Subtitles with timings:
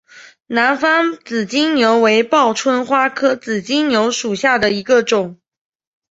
[0.47, 5.39] 南方紫金牛为报春花科紫金牛属下的一个种。